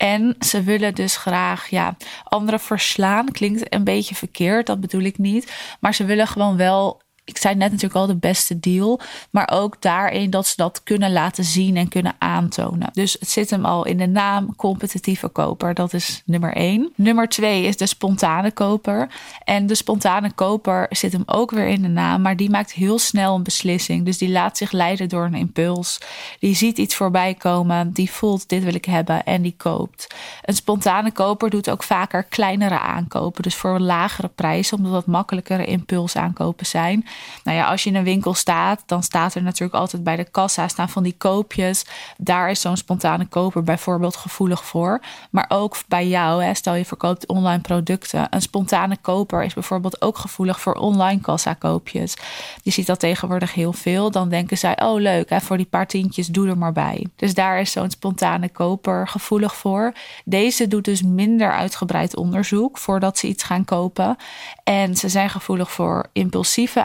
En 0.00 0.36
ze 0.38 0.62
willen 0.62 0.94
dus 0.94 1.16
graag 1.16 1.68
ja, 1.68 1.96
anderen 2.24 2.60
verslaan. 2.60 3.30
Klinkt 3.30 3.74
een 3.74 3.84
beetje 3.84 4.14
verkeerd, 4.14 4.66
dat 4.66 4.80
bedoel 4.80 5.00
ik 5.00 5.18
niet. 5.18 5.52
Maar 5.80 5.94
ze 5.94 6.04
willen 6.04 6.26
gewoon 6.26 6.56
wel 6.56 7.00
ik 7.30 7.38
zei 7.38 7.54
net 7.54 7.70
natuurlijk 7.70 8.00
al 8.00 8.06
de 8.06 8.16
beste 8.16 8.60
deal. 8.60 9.00
Maar 9.30 9.50
ook 9.52 9.82
daarin 9.82 10.30
dat 10.30 10.46
ze 10.46 10.52
dat 10.56 10.82
kunnen 10.82 11.12
laten 11.12 11.44
zien 11.44 11.76
en 11.76 11.88
kunnen 11.88 12.14
aantonen. 12.18 12.88
Dus 12.92 13.16
het 13.18 13.28
zit 13.28 13.50
hem 13.50 13.64
al 13.64 13.86
in 13.86 13.96
de 13.96 14.06
naam 14.06 14.56
competitieve 14.56 15.28
koper. 15.28 15.74
Dat 15.74 15.92
is 15.92 16.22
nummer 16.24 16.54
één. 16.54 16.92
Nummer 16.94 17.28
twee 17.28 17.64
is 17.64 17.76
de 17.76 17.86
spontane 17.86 18.50
koper. 18.50 19.08
En 19.44 19.66
de 19.66 19.74
spontane 19.74 20.32
koper 20.32 20.86
zit 20.90 21.12
hem 21.12 21.22
ook 21.26 21.50
weer 21.50 21.66
in 21.66 21.82
de 21.82 21.88
naam. 21.88 22.22
Maar 22.22 22.36
die 22.36 22.50
maakt 22.50 22.72
heel 22.72 22.98
snel 22.98 23.34
een 23.34 23.42
beslissing. 23.42 24.04
Dus 24.04 24.18
die 24.18 24.30
laat 24.30 24.56
zich 24.56 24.72
leiden 24.72 25.08
door 25.08 25.24
een 25.24 25.34
impuls. 25.34 25.98
Die 26.38 26.54
ziet 26.54 26.78
iets 26.78 26.94
voorbij 26.94 27.34
komen. 27.34 27.92
Die 27.92 28.10
voelt 28.10 28.48
dit 28.48 28.64
wil 28.64 28.74
ik 28.74 28.84
hebben 28.84 29.24
en 29.24 29.42
die 29.42 29.54
koopt. 29.56 30.14
Een 30.44 30.54
spontane 30.54 31.12
koper 31.12 31.50
doet 31.50 31.70
ook 31.70 31.82
vaker 31.82 32.24
kleinere 32.24 32.78
aankopen. 32.78 33.42
Dus 33.42 33.54
voor 33.54 33.74
een 33.74 33.82
lagere 33.82 34.28
prijs. 34.28 34.72
Omdat 34.72 34.92
dat 34.92 35.06
makkelijkere 35.06 35.64
impuls 35.64 36.16
aankopen 36.16 36.66
zijn. 36.66 37.06
Nou 37.44 37.56
ja, 37.56 37.66
als 37.66 37.84
je 37.84 37.90
in 37.90 37.96
een 37.96 38.04
winkel 38.04 38.34
staat, 38.34 38.82
dan 38.86 39.02
staat 39.02 39.34
er 39.34 39.42
natuurlijk 39.42 39.80
altijd 39.80 40.04
bij 40.04 40.16
de 40.16 40.30
kassa 40.30 40.68
staan 40.68 40.88
van 40.88 41.02
die 41.02 41.14
koopjes. 41.18 41.84
Daar 42.16 42.50
is 42.50 42.60
zo'n 42.60 42.76
spontane 42.76 43.26
koper 43.26 43.62
bijvoorbeeld 43.62 44.16
gevoelig 44.16 44.64
voor. 44.64 45.00
Maar 45.30 45.44
ook 45.48 45.76
bij 45.88 46.08
jou, 46.08 46.44
hè, 46.44 46.54
stel 46.54 46.74
je 46.74 46.84
verkoopt 46.84 47.26
online 47.26 47.60
producten. 47.60 48.26
Een 48.30 48.42
spontane 48.42 48.96
koper 49.00 49.42
is 49.42 49.54
bijvoorbeeld 49.54 50.02
ook 50.02 50.18
gevoelig 50.18 50.60
voor 50.60 50.74
online 50.74 51.20
kassa 51.20 51.54
koopjes. 51.54 52.16
Je 52.62 52.70
ziet 52.70 52.86
dat 52.86 53.00
tegenwoordig 53.00 53.54
heel 53.54 53.72
veel. 53.72 54.10
Dan 54.10 54.28
denken 54.28 54.58
zij, 54.58 54.82
oh 54.82 55.00
leuk, 55.00 55.30
hè, 55.30 55.40
voor 55.40 55.56
die 55.56 55.66
paar 55.66 55.86
tientjes 55.86 56.26
doe 56.26 56.48
er 56.48 56.58
maar 56.58 56.72
bij. 56.72 57.06
Dus 57.16 57.34
daar 57.34 57.60
is 57.60 57.72
zo'n 57.72 57.90
spontane 57.90 58.48
koper 58.48 59.08
gevoelig 59.08 59.54
voor. 59.54 59.92
Deze 60.24 60.68
doet 60.68 60.84
dus 60.84 61.02
minder 61.02 61.52
uitgebreid 61.52 62.16
onderzoek 62.16 62.78
voordat 62.78 63.18
ze 63.18 63.26
iets 63.26 63.42
gaan 63.42 63.64
kopen. 63.64 64.16
En 64.64 64.96
ze 64.96 65.08
zijn 65.08 65.30
gevoelig 65.30 65.70
voor 65.70 66.06
impulsieve 66.12 66.82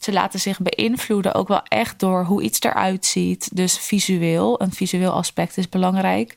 Ze 0.00 0.12
laten 0.12 0.40
zich 0.40 0.58
beïnvloeden 0.60 1.34
ook 1.34 1.48
wel 1.48 1.62
echt 1.62 1.98
door 1.98 2.24
hoe 2.24 2.42
iets 2.42 2.60
eruit 2.60 3.06
ziet. 3.06 3.56
Dus 3.56 3.78
visueel, 3.78 4.62
een 4.62 4.72
visueel 4.72 5.12
aspect 5.12 5.56
is 5.56 5.68
belangrijk. 5.68 6.34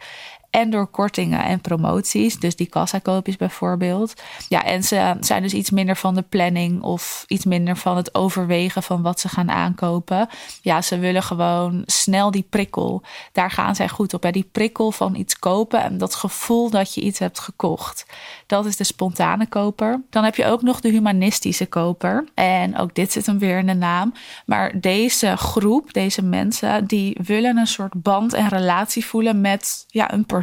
En 0.51 0.69
door 0.69 0.88
kortingen 0.88 1.44
en 1.44 1.62
promoties. 1.62 2.39
Dus 2.39 2.56
die 2.56 2.68
kassakoopjes 2.68 3.38
bijvoorbeeld. 3.38 4.13
Ja, 4.48 4.63
en 4.63 4.83
ze 4.83 5.15
zijn 5.19 5.42
dus 5.42 5.53
iets 5.53 5.69
minder 5.69 5.95
van 5.95 6.15
de 6.15 6.21
planning 6.21 6.81
of 6.81 7.25
iets 7.27 7.45
minder 7.45 7.77
van 7.77 7.98
het 7.98 8.15
overwegen 8.15 8.83
van 8.83 9.01
wat 9.01 9.19
ze 9.19 9.30
gaan 9.30 9.51
aankopen. 9.51 10.30
Ja, 10.62 10.81
ze 10.81 11.00
willen 11.00 11.24
gewoon 11.24 11.83
snel 11.86 12.31
die 12.31 12.45
prikkel. 12.50 13.01
Daar 13.31 13.51
gaan 13.51 13.75
zij 13.75 13.89
goed 13.89 14.13
op. 14.13 14.31
Die 14.31 14.50
prikkel 14.51 14.92
van 14.92 15.15
iets 15.15 15.39
kopen 15.39 15.83
en 15.83 15.98
dat 15.98 16.15
gevoel 16.15 16.69
dat 16.69 16.94
je 16.94 17.01
iets 17.01 17.19
hebt 17.19 17.39
gekocht. 17.39 18.06
Dat 18.45 18.65
is 18.65 18.75
de 18.75 18.83
spontane 18.83 19.48
koper. 19.48 20.01
Dan 20.09 20.24
heb 20.24 20.36
je 20.36 20.45
ook 20.45 20.62
nog 20.62 20.80
de 20.80 20.89
humanistische 20.89 21.65
koper. 21.65 22.27
En 22.33 22.77
ook 22.77 22.95
dit 22.95 23.12
zit 23.12 23.25
hem 23.25 23.39
weer 23.39 23.57
in 23.57 23.68
de 23.68 23.74
naam. 23.74 24.13
Maar 24.45 24.80
deze 24.80 25.38
groep, 25.38 25.94
deze 25.94 26.21
mensen, 26.21 26.86
die 26.86 27.18
willen 27.24 27.57
een 27.57 27.68
soort 27.68 27.94
band 28.01 28.33
en 28.33 28.48
relatie 28.48 29.06
voelen 29.06 29.42
met 29.42 29.86
ja, 29.88 30.13
een 30.13 30.25
persoon. 30.25 30.39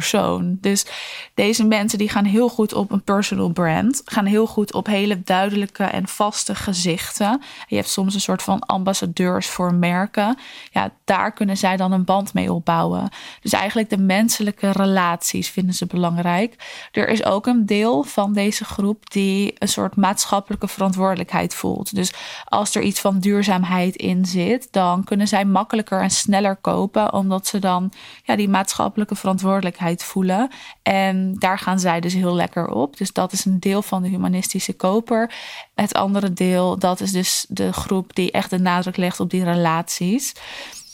Dus 0.61 0.85
deze 1.33 1.65
mensen 1.65 1.97
die 1.97 2.09
gaan 2.09 2.25
heel 2.25 2.49
goed 2.49 2.73
op 2.73 2.91
een 2.91 3.03
personal 3.03 3.49
brand. 3.49 4.01
Gaan 4.05 4.25
heel 4.25 4.47
goed 4.47 4.73
op 4.73 4.85
hele 4.85 5.21
duidelijke 5.23 5.83
en 5.83 6.07
vaste 6.07 6.55
gezichten. 6.55 7.41
Je 7.67 7.75
hebt 7.75 7.89
soms 7.89 8.13
een 8.13 8.21
soort 8.21 8.41
van 8.41 8.59
ambassadeurs 8.59 9.47
voor 9.47 9.73
merken. 9.73 10.37
Ja, 10.71 10.91
daar 11.05 11.33
kunnen 11.33 11.57
zij 11.57 11.77
dan 11.77 11.91
een 11.91 12.03
band 12.03 12.33
mee 12.33 12.53
opbouwen. 12.53 13.09
Dus 13.41 13.53
eigenlijk 13.53 13.89
de 13.89 13.97
menselijke 13.97 14.71
relaties 14.71 15.49
vinden 15.49 15.75
ze 15.75 15.85
belangrijk. 15.85 16.55
Er 16.91 17.07
is 17.07 17.23
ook 17.23 17.47
een 17.47 17.65
deel 17.65 18.03
van 18.03 18.33
deze 18.33 18.65
groep 18.65 19.09
die 19.11 19.53
een 19.57 19.67
soort 19.67 19.95
maatschappelijke 19.95 20.67
verantwoordelijkheid 20.67 21.53
voelt. 21.53 21.95
Dus 21.95 22.13
als 22.45 22.75
er 22.75 22.81
iets 22.81 22.99
van 22.99 23.19
duurzaamheid 23.19 23.95
in 23.95 24.25
zit, 24.25 24.67
dan 24.71 25.03
kunnen 25.03 25.27
zij 25.27 25.45
makkelijker 25.45 26.01
en 26.01 26.09
sneller 26.09 26.55
kopen, 26.55 27.13
omdat 27.13 27.47
ze 27.47 27.59
dan 27.59 27.91
ja, 28.23 28.35
die 28.35 28.49
maatschappelijke 28.49 29.15
verantwoordelijkheid 29.15 29.88
voelen. 29.97 30.49
En 30.81 31.35
daar 31.39 31.59
gaan 31.59 31.79
zij 31.79 31.99
dus 31.99 32.13
heel 32.13 32.35
lekker 32.35 32.67
op. 32.67 32.97
Dus 32.97 33.13
dat 33.13 33.31
is 33.31 33.45
een 33.45 33.59
deel 33.59 33.81
van 33.81 34.01
de 34.01 34.09
humanistische 34.09 34.73
koper. 34.73 35.33
Het 35.75 35.93
andere 35.93 36.33
deel, 36.33 36.79
dat 36.79 36.99
is 36.99 37.11
dus 37.11 37.45
de 37.49 37.73
groep 37.73 38.15
die 38.15 38.31
echt 38.31 38.49
de 38.49 38.59
nadruk 38.59 38.97
legt 38.97 39.19
op 39.19 39.29
die 39.29 39.43
relaties. 39.43 40.33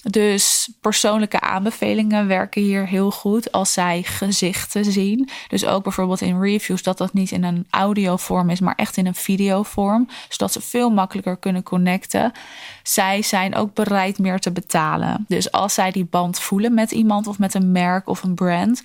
Dus 0.09 0.69
persoonlijke 0.81 1.39
aanbevelingen 1.39 2.27
werken 2.27 2.61
hier 2.61 2.87
heel 2.87 3.11
goed 3.11 3.51
als 3.51 3.73
zij 3.73 4.03
gezichten 4.03 4.85
zien. 4.85 5.29
Dus 5.47 5.65
ook 5.65 5.83
bijvoorbeeld 5.83 6.21
in 6.21 6.41
reviews 6.41 6.83
dat 6.83 6.97
dat 6.97 7.13
niet 7.13 7.31
in 7.31 7.43
een 7.43 7.67
audiovorm 7.69 8.49
is, 8.49 8.59
maar 8.59 8.75
echt 8.75 8.97
in 8.97 9.05
een 9.05 9.15
videovorm. 9.15 10.07
Zodat 10.29 10.51
ze 10.51 10.61
veel 10.61 10.89
makkelijker 10.89 11.37
kunnen 11.37 11.63
connecten. 11.63 12.31
Zij 12.83 13.21
zijn 13.21 13.55
ook 13.55 13.73
bereid 13.73 14.19
meer 14.19 14.39
te 14.39 14.51
betalen. 14.51 15.25
Dus 15.27 15.51
als 15.51 15.73
zij 15.73 15.91
die 15.91 16.05
band 16.05 16.39
voelen 16.39 16.73
met 16.73 16.91
iemand 16.91 17.27
of 17.27 17.39
met 17.39 17.53
een 17.53 17.71
merk 17.71 18.07
of 18.07 18.23
een 18.23 18.35
brand, 18.35 18.81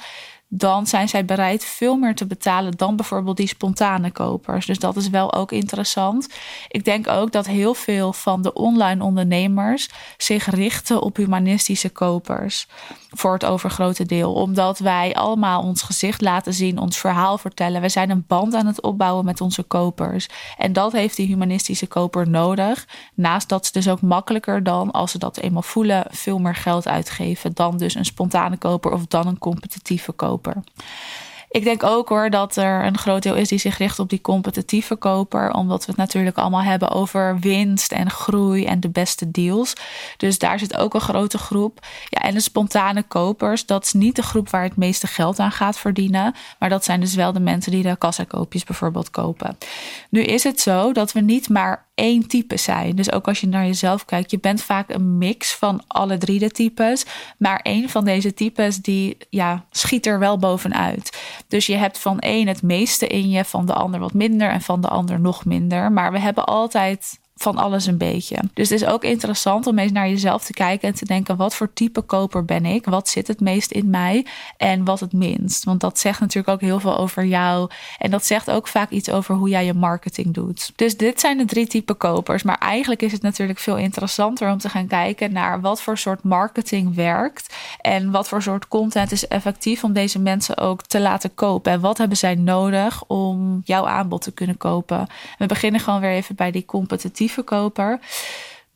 dan 0.52 0.87
zijn 0.87 1.09
zij 1.09 1.25
bereid 1.25 1.64
veel 1.64 1.97
meer 1.97 2.14
te 2.14 2.26
betalen 2.26 2.76
dan 2.76 2.97
bijvoorbeeld 2.97 3.37
die 3.37 3.47
spontane 3.47 4.11
kopers. 4.11 4.66
Dus 4.66 4.78
dat 4.78 4.97
is 4.97 5.09
wel 5.09 5.35
ook 5.35 5.52
interessant. 5.52 6.28
Ik 6.69 6.85
denk 6.85 7.09
ook 7.09 7.33
dat 7.33 7.47
heel 7.47 7.75
veel 7.75 8.12
van 8.12 8.42
de 8.42 8.52
online 8.52 9.04
ondernemers 9.04 9.88
zich 10.16 10.47
richten 10.47 11.02
op 11.02 11.16
humanistische 11.16 11.88
kopers. 11.88 12.66
Voor 13.10 13.32
het 13.32 13.44
overgrote 13.44 14.04
deel. 14.04 14.32
Omdat 14.32 14.78
wij 14.78 15.14
allemaal 15.14 15.62
ons 15.62 15.82
gezicht 15.82 16.20
laten 16.20 16.54
zien, 16.54 16.78
ons 16.78 16.98
verhaal 16.98 17.38
vertellen. 17.38 17.80
We 17.80 17.88
zijn 17.88 18.10
een 18.10 18.24
band 18.26 18.54
aan 18.54 18.66
het 18.66 18.82
opbouwen 18.82 19.24
met 19.24 19.40
onze 19.40 19.62
kopers. 19.62 20.28
En 20.58 20.72
dat 20.72 20.92
heeft 20.92 21.16
die 21.16 21.26
humanistische 21.26 21.86
koper 21.86 22.28
nodig. 22.28 22.86
Naast 23.14 23.48
dat 23.48 23.66
ze 23.66 23.72
dus 23.72 23.88
ook 23.88 24.00
makkelijker 24.00 24.62
dan, 24.62 24.90
als 24.90 25.10
ze 25.10 25.18
dat 25.18 25.36
eenmaal 25.36 25.62
voelen, 25.62 26.06
veel 26.10 26.38
meer 26.38 26.54
geld 26.54 26.88
uitgeven. 26.88 27.54
Dan 27.54 27.76
dus 27.76 27.94
een 27.94 28.04
spontane 28.04 28.56
koper 28.56 28.92
of 28.92 29.06
dan 29.06 29.26
een 29.26 29.38
competitieve 29.38 30.12
koper. 30.12 30.62
Ik 31.50 31.64
denk 31.64 31.83
ook 31.83 32.09
hoor 32.09 32.30
dat 32.30 32.57
er 32.57 32.85
een 32.85 32.99
groot 32.99 33.23
deel 33.23 33.35
is 33.35 33.49
die 33.49 33.59
zich 33.59 33.78
richt 33.78 33.99
op 33.99 34.09
die 34.09 34.21
competitieve 34.21 34.97
koper. 34.97 35.52
Omdat 35.52 35.85
we 35.85 35.90
het 35.90 36.00
natuurlijk 36.00 36.37
allemaal 36.37 36.62
hebben 36.62 36.90
over 36.90 37.38
winst 37.38 37.92
en 37.92 38.11
groei 38.11 38.64
en 38.64 38.80
de 38.80 38.88
beste 38.90 39.30
deals. 39.30 39.73
Dus 40.16 40.38
daar 40.38 40.59
zit 40.59 40.76
ook 40.76 40.95
een 40.95 41.00
grote 41.00 41.38
groep. 41.38 41.87
Ja, 42.09 42.23
en 42.23 42.35
de 42.35 42.40
spontane 42.40 43.02
kopers, 43.02 43.66
dat 43.66 43.85
is 43.85 43.92
niet 43.92 44.16
de 44.16 44.23
groep 44.23 44.50
waar 44.50 44.62
het 44.62 44.76
meeste 44.76 45.07
geld 45.07 45.38
aan 45.38 45.52
gaat 45.52 45.78
verdienen. 45.78 46.35
Maar 46.59 46.69
dat 46.69 46.85
zijn 46.85 47.00
dus 47.00 47.14
wel 47.14 47.33
de 47.33 47.40
mensen 47.40 47.73
die 47.73 47.83
de 47.83 47.97
kassakoopjes 47.97 48.64
bijvoorbeeld 48.64 49.11
kopen. 49.11 49.59
Nu 50.11 50.23
is 50.23 50.45
het 50.45 50.61
zo 50.61 50.92
dat 50.92 51.12
we 51.12 51.21
niet 51.21 51.49
maar 51.49 51.88
één 52.00 52.26
type 52.26 52.57
zijn. 52.57 52.97
Dus 52.97 53.12
ook 53.12 53.28
als 53.28 53.40
je 53.40 53.47
naar 53.47 53.66
jezelf 53.66 54.04
kijkt, 54.04 54.30
je 54.30 54.38
bent 54.38 54.62
vaak 54.62 54.88
een 54.88 55.19
mix 55.19 55.54
van 55.54 55.83
alle 55.87 56.19
drie 56.19 56.38
de 56.38 56.50
types. 56.50 57.04
Maar 57.38 57.61
één 57.62 57.88
van 57.88 58.04
deze 58.04 58.35
types 58.35 58.76
die 58.76 59.16
ja, 59.30 59.64
schiet 59.71 60.07
er 60.07 60.19
wel 60.19 60.38
bovenuit. 60.38 61.19
Dus 61.49 61.66
je 61.66 61.76
hebt 61.76 61.99
van 61.99 62.19
één 62.19 62.47
het 62.47 62.62
meeste 62.62 63.07
in 63.07 63.30
je, 63.30 63.45
van 63.45 63.66
de 63.66 63.73
ander 63.73 64.00
wat 64.00 64.14
minder 64.14 64.50
en 64.50 64.61
van 64.61 64.80
de 64.80 64.88
ander 64.88 65.21
nog 65.21 65.45
minder. 65.45 65.92
Maar 65.92 66.12
we 66.12 66.19
hebben 66.19 66.47
altijd 66.47 67.19
van 67.40 67.56
alles 67.56 67.87
een 67.87 67.99
beetje. 67.99 68.37
Dus 68.54 68.68
het 68.68 68.82
is 68.82 68.88
ook 68.88 69.04
interessant 69.04 69.66
om 69.66 69.78
eens 69.78 69.92
naar 69.92 70.09
jezelf 70.09 70.44
te 70.44 70.52
kijken 70.52 70.88
en 70.88 70.94
te 70.94 71.04
denken: 71.04 71.37
wat 71.37 71.54
voor 71.54 71.73
type 71.73 72.00
koper 72.00 72.44
ben 72.44 72.66
ik? 72.66 72.85
Wat 72.85 73.09
zit 73.09 73.26
het 73.26 73.40
meest 73.40 73.70
in 73.70 73.90
mij 73.90 74.26
en 74.56 74.85
wat 74.85 75.00
het 75.00 75.12
minst? 75.12 75.64
Want 75.64 75.80
dat 75.80 75.99
zegt 75.99 76.20
natuurlijk 76.20 76.49
ook 76.49 76.61
heel 76.61 76.80
veel 76.80 76.97
over 76.97 77.25
jou. 77.25 77.70
En 77.99 78.11
dat 78.11 78.26
zegt 78.26 78.50
ook 78.50 78.68
vaak 78.68 78.90
iets 78.90 79.11
over 79.11 79.35
hoe 79.35 79.49
jij 79.49 79.64
je 79.64 79.75
marketing 79.75 80.35
doet. 80.35 80.73
Dus 80.76 80.97
dit 80.97 81.20
zijn 81.20 81.38
de 81.38 81.44
drie 81.44 81.66
type 81.66 81.94
kopers. 81.94 82.42
Maar 82.42 82.59
eigenlijk 82.59 83.02
is 83.02 83.12
het 83.12 83.23
natuurlijk 83.23 83.59
veel 83.59 83.76
interessanter 83.76 84.50
om 84.50 84.59
te 84.59 84.68
gaan 84.68 84.87
kijken 84.87 85.32
naar 85.32 85.61
wat 85.61 85.82
voor 85.82 85.99
soort 85.99 86.23
marketing 86.23 86.94
werkt. 86.94 87.54
En 87.80 88.11
wat 88.11 88.28
voor 88.28 88.42
soort 88.42 88.68
content 88.68 89.12
is 89.12 89.28
effectief 89.28 89.85
om 89.85 89.92
deze 89.92 90.18
mensen 90.18 90.59
ook 90.59 90.82
te 90.82 91.00
laten 91.00 91.35
kopen. 91.35 91.73
En 91.73 91.80
wat 91.80 91.99
hebben 91.99 92.16
zij 92.16 92.35
nodig 92.35 93.04
om 93.06 93.61
jouw 93.64 93.87
aanbod 93.87 94.23
te 94.23 94.32
kunnen 94.32 94.56
kopen? 94.56 95.06
We 95.38 95.47
beginnen 95.47 95.80
gewoon 95.80 96.00
weer 96.00 96.11
even 96.11 96.35
bij 96.35 96.50
die 96.50 96.64
competitieve 96.64 97.28
koper. 97.38 98.00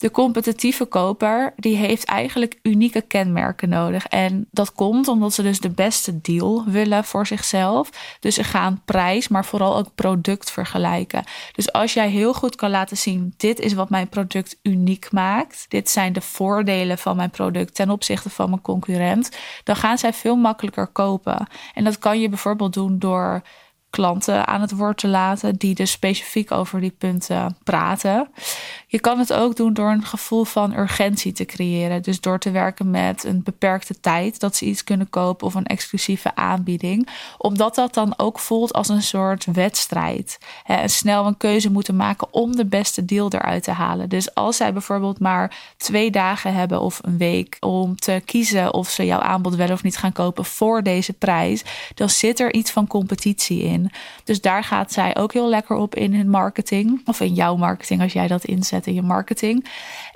De 0.05 0.11
competitieve 0.11 0.85
koper 0.85 1.53
die 1.57 1.77
heeft 1.77 2.05
eigenlijk 2.05 2.59
unieke 2.63 3.01
kenmerken 3.01 3.69
nodig. 3.69 4.07
En 4.07 4.47
dat 4.51 4.73
komt 4.73 5.09
omdat 5.09 5.33
ze 5.35 5.43
dus 5.43 5.61
de 5.61 5.71
beste 5.71 6.21
deal 6.21 6.65
willen 6.67 7.05
voor 7.05 7.27
zichzelf. 7.27 7.91
Dus 8.21 8.35
ze 8.35 8.45
gaan 8.45 8.83
prijs, 8.85 9.29
maar 9.29 9.45
vooral 9.45 9.77
ook 9.77 9.95
product 9.95 10.51
vergelijken. 10.51 11.25
Dus 11.53 11.73
als 11.73 11.95
jij 11.95 12.09
heel 12.09 12.35
goed 12.35 12.57
kan 12.57 12.71
laten 12.71 12.97
zien: 12.97 13.35
dit 13.37 13.61
is 13.61 13.73
wat 13.73 13.91
mijn 13.91 14.09
product 14.09 14.59
uniek 14.63 15.13
maakt. 15.13 15.65
Dit 15.69 15.91
zijn 15.91 16.13
de 16.13 16.21
voordelen 16.21 16.99
van 16.99 17.17
mijn 17.17 17.31
product 17.31 17.75
ten 17.75 17.91
opzichte 17.91 18.31
van 18.31 18.49
mijn 18.49 18.63
concurrent. 18.63 19.37
Dan 19.63 19.77
gaan 19.77 19.99
zij 19.99 20.13
veel 20.13 20.37
makkelijker 20.37 20.87
kopen. 20.87 21.47
En 21.75 21.85
dat 21.85 21.99
kan 21.99 22.21
je 22.21 22.29
bijvoorbeeld 22.29 22.73
doen 22.73 22.99
door 22.99 23.43
klanten 23.95 24.47
aan 24.47 24.61
het 24.61 24.71
woord 24.71 24.99
te 24.99 25.09
laten 25.09 25.57
die 25.57 25.75
dus 25.75 25.91
specifiek 25.91 26.51
over 26.51 26.81
die 26.81 26.95
punten 26.99 27.57
praten. 27.65 28.29
Je 28.87 29.01
kan 29.01 29.19
het 29.19 29.33
ook 29.33 29.57
doen 29.57 29.73
door 29.73 29.91
een 29.91 30.05
gevoel 30.05 30.45
van 30.45 30.77
urgentie 30.79 31.33
te 31.33 31.45
creëren. 31.45 32.03
Dus 32.03 32.21
door 32.21 32.39
te 32.39 32.51
werken 32.51 32.91
met 32.91 33.25
een 33.25 33.43
beperkte 33.43 34.01
tijd 34.01 34.41
dat 34.41 34.57
ze 34.57 34.65
iets 34.65 34.85
kunnen 34.85 35.11
kopen 35.11 35.47
of 35.47 35.55
een 35.55 35.67
exclusieve 35.67 36.35
aanbieding. 36.35 37.09
Omdat 37.39 37.75
dat 37.75 37.95
dan 37.95 38.15
ook 38.17 38.39
voelt 38.39 38.73
als 38.73 38.89
een 38.89 39.03
soort 39.03 39.45
wedstrijd. 39.53 40.39
En 40.65 40.91
snel 40.91 41.27
een 41.27 41.37
keuze 41.37 41.71
moeten 41.71 41.97
maken 41.97 42.29
om 42.31 42.57
de 42.57 42.67
beste 42.67 43.05
deal 43.05 43.29
eruit 43.31 43.63
te 43.63 43.71
halen. 43.71 44.09
Dus 44.09 44.35
als 44.35 44.57
zij 44.57 44.73
bijvoorbeeld 44.73 45.21
maar 45.21 45.75
twee 45.77 46.11
dagen 46.11 46.55
hebben 46.55 46.81
of 46.81 46.99
een 47.03 47.19
week 47.19 47.57
om 47.61 47.97
te 47.97 48.23
kiezen 48.25 48.75
of 48.75 48.89
ze 48.89 49.05
jouw 49.05 49.21
aanbod 49.21 49.55
wel 49.55 49.71
of 49.71 49.83
niet 49.83 49.97
gaan 49.97 50.13
kopen 50.13 50.45
voor 50.45 50.83
deze 50.83 51.13
prijs, 51.13 51.65
dan 51.95 52.11
zit 52.11 52.41
er 52.41 52.53
iets 52.53 52.71
van 52.71 52.87
competitie 52.87 53.63
in. 53.63 53.84
Dus 54.25 54.41
daar 54.41 54.65
gaat 54.65 54.93
zij 54.93 55.17
ook 55.17 55.33
heel 55.33 55.49
lekker 55.49 55.77
op 55.77 55.95
in 55.95 56.15
hun 56.15 56.31
marketing. 56.31 57.03
Of 57.05 57.21
in 57.21 57.35
jouw 57.35 57.57
marketing 57.57 58.03
als 58.03 58.13
jij 58.13 58.27
dat 58.27 58.45
inzet 58.45 58.87
in 58.87 58.95
je 58.95 59.03
marketing. 59.03 59.69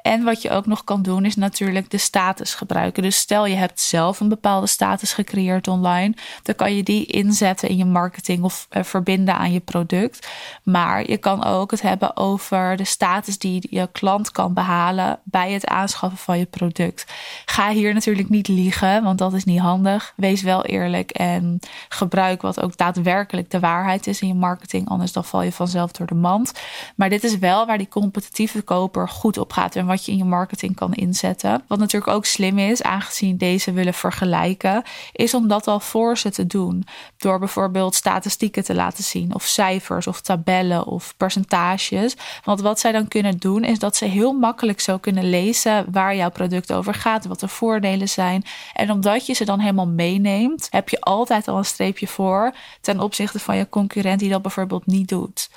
En 0.02 0.24
wat 0.24 0.42
je 0.42 0.50
ook 0.50 0.66
nog 0.66 0.84
kan 0.84 1.02
doen 1.02 1.24
is 1.24 1.36
natuurlijk 1.36 1.90
de 1.90 1.98
status 1.98 2.54
gebruiken. 2.54 3.02
Dus 3.02 3.16
stel 3.16 3.46
je 3.46 3.54
hebt 3.54 3.80
zelf 3.80 4.20
een 4.20 4.28
bepaalde 4.28 4.66
status 4.66 5.12
gecreëerd 5.12 5.68
online. 5.68 6.14
Dan 6.42 6.54
kan 6.54 6.76
je 6.76 6.82
die 6.82 7.06
inzetten 7.06 7.68
in 7.68 7.76
je 7.76 7.84
marketing 7.84 8.42
of 8.42 8.66
eh, 8.70 8.82
verbinden 8.82 9.34
aan 9.34 9.52
je 9.52 9.60
product. 9.60 10.28
Maar 10.62 11.10
je 11.10 11.16
kan 11.16 11.44
ook 11.44 11.70
het 11.70 11.82
hebben 11.82 12.16
over 12.16 12.76
de 12.76 12.84
status 12.84 13.38
die 13.38 13.66
je 13.70 13.88
klant 13.92 14.30
kan 14.30 14.54
behalen 14.54 15.18
bij 15.24 15.52
het 15.52 15.66
aanschaffen 15.66 16.18
van 16.18 16.38
je 16.38 16.46
product. 16.46 17.06
Ga 17.44 17.70
hier 17.70 17.94
natuurlijk 17.94 18.28
niet 18.28 18.48
liegen, 18.48 19.02
want 19.02 19.18
dat 19.18 19.32
is 19.32 19.44
niet 19.44 19.60
handig. 19.60 20.12
Wees 20.16 20.42
wel 20.42 20.64
eerlijk 20.64 21.10
en 21.10 21.58
gebruik 21.88 22.42
wat 22.42 22.62
ook 22.62 22.76
daadwerkelijk 22.76 23.50
waarheid 23.60 24.06
is 24.06 24.20
in 24.20 24.28
je 24.28 24.34
marketing. 24.34 24.88
Anders 24.88 25.12
dan 25.12 25.24
val 25.24 25.42
je 25.42 25.52
vanzelf 25.52 25.92
door 25.92 26.06
de 26.06 26.14
mand. 26.14 26.52
Maar 26.96 27.08
dit 27.08 27.24
is 27.24 27.38
wel 27.38 27.66
waar 27.66 27.78
die 27.78 27.88
competitieve 27.88 28.62
koper 28.62 29.08
goed 29.08 29.38
op 29.38 29.52
gaat. 29.52 29.76
En 29.76 29.86
wat 29.86 30.04
je 30.04 30.12
in 30.12 30.18
je 30.18 30.24
marketing 30.24 30.74
kan 30.74 30.94
inzetten. 30.94 31.62
Wat 31.66 31.78
natuurlijk 31.78 32.12
ook 32.12 32.24
slim 32.24 32.58
is, 32.58 32.82
aangezien 32.82 33.36
deze 33.36 33.72
willen 33.72 33.94
vergelijken, 33.94 34.82
is 35.12 35.34
om 35.34 35.48
dat 35.48 35.66
al 35.66 35.80
voor 35.80 36.18
ze 36.18 36.30
te 36.30 36.46
doen. 36.46 36.86
Door 37.16 37.38
bijvoorbeeld 37.38 37.94
statistieken 37.94 38.64
te 38.64 38.74
laten 38.74 39.04
zien, 39.04 39.34
of 39.34 39.42
cijfers, 39.42 40.06
of 40.06 40.20
tabellen, 40.20 40.86
of 40.86 41.14
percentages. 41.16 42.16
Want 42.44 42.60
wat 42.60 42.80
zij 42.80 42.92
dan 42.92 43.08
kunnen 43.08 43.38
doen, 43.38 43.64
is 43.64 43.78
dat 43.78 43.96
ze 43.96 44.04
heel 44.04 44.32
makkelijk 44.32 44.80
zo 44.80 44.98
kunnen 44.98 45.30
lezen 45.30 45.86
waar 45.90 46.16
jouw 46.16 46.30
product 46.30 46.72
over 46.72 46.94
gaat, 46.94 47.26
wat 47.26 47.40
de 47.40 47.48
voordelen 47.48 48.08
zijn. 48.08 48.44
En 48.74 48.90
omdat 48.90 49.26
je 49.26 49.32
ze 49.32 49.44
dan 49.44 49.60
helemaal 49.60 49.86
meeneemt, 49.86 50.66
heb 50.70 50.88
je 50.88 51.00
altijd 51.00 51.48
al 51.48 51.56
een 51.56 51.64
streepje 51.64 52.06
voor 52.06 52.54
ten 52.80 53.00
opzichte 53.00 53.37
van 53.40 53.56
je 53.56 53.68
concurrent 53.68 54.18
die 54.18 54.30
dat 54.30 54.42
bijvoorbeeld 54.42 54.86
niet 54.86 55.08
doet. 55.08 55.50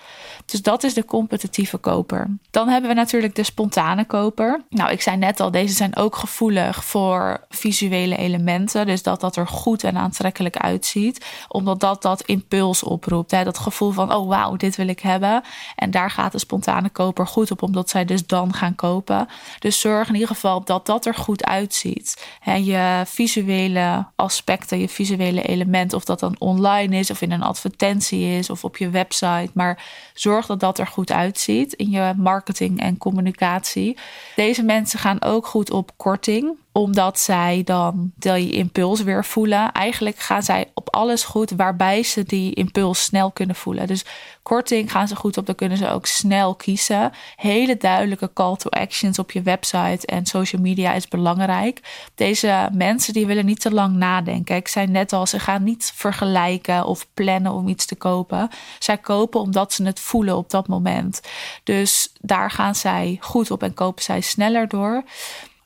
Dus 0.46 0.62
dat 0.62 0.84
is 0.84 0.94
de 0.94 1.06
competitieve 1.06 1.78
koper. 1.78 2.28
Dan 2.52 2.68
hebben 2.68 2.90
we 2.90 2.96
natuurlijk 2.96 3.36
de 3.36 3.44
spontane 3.44 4.06
koper. 4.06 4.62
Nou, 4.70 4.92
ik 4.92 5.02
zei 5.02 5.18
net 5.18 5.40
al, 5.40 5.52
deze 5.52 5.74
zijn 5.74 5.96
ook 5.96 6.16
gevoelig 6.16 6.86
voor 6.86 7.46
visuele 7.50 8.18
elementen. 8.18 8.86
Dus 8.86 9.04
dat 9.04 9.22
dat 9.22 9.36
er 9.36 9.48
goed 9.48 9.84
en 9.84 9.98
aantrekkelijk 9.98 10.58
uitziet. 10.58 11.26
Omdat 11.48 11.80
dat 11.80 12.02
dat 12.02 12.22
impuls 12.22 12.84
oproept. 12.84 13.32
Hè? 13.32 13.44
Dat 13.44 13.58
gevoel 13.58 13.92
van, 13.92 14.14
oh 14.14 14.28
wauw, 14.28 14.56
dit 14.56 14.76
wil 14.76 14.88
ik 14.88 15.00
hebben. 15.00 15.44
En 15.76 15.92
daar 15.92 16.12
gaat 16.12 16.32
de 16.32 16.40
spontane 16.40 16.90
koper 16.90 17.28
goed 17.28 17.52
op, 17.52 17.62
omdat 17.62 17.90
zij 17.90 18.06
dus 18.06 18.26
dan 18.28 18.54
gaan 18.54 18.76
kopen. 18.76 19.28
Dus 19.60 19.80
zorg 19.80 20.08
in 20.08 20.14
ieder 20.14 20.30
geval 20.30 20.64
dat 20.64 20.86
dat 20.86 21.06
er 21.06 21.16
goed 21.16 21.46
uitziet. 21.46 22.28
En 22.44 22.64
je 22.64 23.04
visuele 23.06 24.06
aspecten, 24.16 24.80
je 24.80 24.90
visuele 24.90 25.42
elementen, 25.42 25.98
of 25.98 26.04
dat 26.04 26.20
dan 26.20 26.36
online 26.40 26.98
is 26.98 27.12
of 27.12 27.22
in 27.22 27.32
een 27.32 27.44
advertentie 27.44 27.71
is 28.10 28.50
of 28.50 28.64
op 28.64 28.78
je 28.78 28.90
website. 28.90 29.50
Maar 29.54 29.86
zorg 30.14 30.46
dat 30.46 30.60
dat 30.60 30.80
er 30.80 30.88
goed 30.88 31.12
uitziet 31.12 31.74
in 31.74 31.90
je 31.90 32.14
marketing 32.18 32.80
en 32.80 32.98
communicatie. 32.98 33.98
Deze 34.36 34.64
mensen 34.64 35.00
gaan 35.00 35.22
ook 35.22 35.48
goed 35.48 35.72
op 35.72 35.92
korting 35.98 36.58
omdat 36.72 37.20
zij 37.20 37.62
dan 37.64 38.12
die 38.16 38.52
impuls 38.52 39.02
weer 39.02 39.26
voelen. 39.26 39.72
Eigenlijk 39.72 40.20
gaan 40.20 40.44
zij 40.44 40.72
op 40.74 40.96
alles 40.96 41.24
goed 41.24 41.52
waarbij 41.52 42.04
ze 42.04 42.24
die 42.24 42.54
impuls 42.54 43.04
snel 43.04 43.32
kunnen 43.32 43.56
voelen. 43.56 43.88
Dus 43.88 44.06
korting 44.44 44.92
gaan 44.92 45.08
ze 45.08 45.16
goed 45.16 45.38
op, 45.38 45.46
dan 45.46 45.56
kunnen 45.56 45.78
ze 45.78 45.90
ook 45.90 46.06
snel 46.06 46.56
kiezen. 46.56 47.12
Hele 47.36 47.78
duidelijke 47.78 48.34
call 48.34 48.56
to 48.56 48.70
actions 48.70 49.20
op 49.20 49.32
je 49.32 49.42
website 49.42 50.06
en 50.08 50.26
social 50.26 50.62
media 50.62 50.94
is 50.94 51.08
belangrijk. 51.08 51.80
Deze 52.16 52.70
mensen 52.74 53.14
die 53.14 53.26
willen 53.26 53.46
niet 53.46 53.62
te 53.62 53.72
lang 53.72 53.96
nadenken. 53.96 54.56
Ik 54.56 54.68
zei 54.68 54.88
net 54.88 55.14
al, 55.14 55.28
ze 55.28 55.40
gaan 55.40 55.64
niet 55.64 55.92
vergelijken 55.96 56.86
of 56.86 57.08
plannen 57.14 57.52
om 57.52 57.68
iets 57.68 57.86
te 57.86 57.96
kopen. 57.96 58.50
Zij 58.80 58.98
kopen 58.98 59.40
omdat 59.40 59.74
ze 59.74 59.84
het 59.84 60.00
voelen 60.00 60.38
op 60.38 60.50
dat 60.50 60.68
moment. 60.68 61.22
Dus 61.64 62.14
daar 62.22 62.52
gaan 62.52 62.76
zij 62.76 63.18
goed 63.20 63.52
op 63.52 63.64
en 63.64 63.74
kopen 63.74 64.04
zij 64.04 64.22
sneller 64.22 64.68
door. 64.68 65.04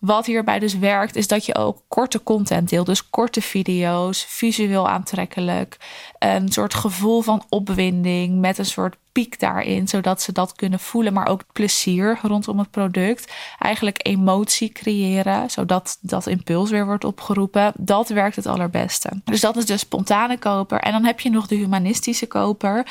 Wat 0.05 0.25
hierbij 0.25 0.59
dus 0.59 0.77
werkt, 0.77 1.15
is 1.15 1.27
dat 1.27 1.45
je 1.45 1.55
ook 1.55 1.81
korte 1.87 2.23
content 2.23 2.69
deelt. 2.69 2.85
Dus 2.85 3.09
korte 3.09 3.41
video's, 3.41 4.25
visueel 4.27 4.89
aantrekkelijk. 4.89 5.77
Een 6.19 6.51
soort 6.51 6.73
gevoel 6.73 7.21
van 7.21 7.43
opwinding 7.49 8.39
met 8.39 8.57
een 8.57 8.65
soort 8.65 8.95
piek 9.15 9.39
daarin, 9.39 9.87
zodat 9.87 10.21
ze 10.21 10.31
dat 10.31 10.55
kunnen 10.55 10.79
voelen, 10.79 11.13
maar 11.13 11.27
ook 11.27 11.43
plezier 11.51 12.19
rondom 12.21 12.59
het 12.59 12.71
product. 12.71 13.33
Eigenlijk 13.59 14.07
emotie 14.07 14.69
creëren, 14.69 15.49
zodat 15.49 15.97
dat 16.01 16.27
impuls 16.27 16.69
weer 16.69 16.85
wordt 16.85 17.03
opgeroepen. 17.03 17.73
Dat 17.77 18.09
werkt 18.09 18.35
het 18.35 18.45
allerbeste. 18.45 19.09
Dus 19.23 19.41
dat 19.41 19.57
is 19.57 19.65
de 19.65 19.77
spontane 19.77 20.37
koper. 20.37 20.79
En 20.79 20.91
dan 20.91 21.05
heb 21.05 21.19
je 21.19 21.29
nog 21.29 21.47
de 21.47 21.55
humanistische 21.55 22.27
koper. 22.27 22.87